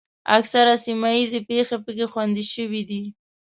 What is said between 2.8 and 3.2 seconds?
دي.